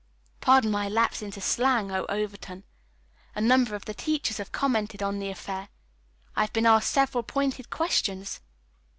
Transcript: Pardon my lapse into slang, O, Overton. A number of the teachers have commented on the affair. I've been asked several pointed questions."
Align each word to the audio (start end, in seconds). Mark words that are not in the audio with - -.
Pardon 0.39 0.71
my 0.71 0.89
lapse 0.89 1.21
into 1.21 1.39
slang, 1.41 1.91
O, 1.91 2.07
Overton. 2.09 2.63
A 3.35 3.39
number 3.41 3.75
of 3.75 3.85
the 3.85 3.93
teachers 3.93 4.37
have 4.37 4.51
commented 4.51 5.03
on 5.03 5.19
the 5.19 5.29
affair. 5.29 5.69
I've 6.35 6.51
been 6.53 6.65
asked 6.65 6.89
several 6.91 7.21
pointed 7.21 7.69
questions." 7.69 8.39